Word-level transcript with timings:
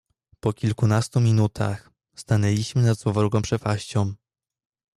"Po 0.39 0.53
kilkunastu 0.53 1.19
minutach, 1.19 1.89
stanęliśmy 2.15 2.81
nad 2.83 2.97
złowrogą 2.97 3.41
przepaścią." 3.41 4.13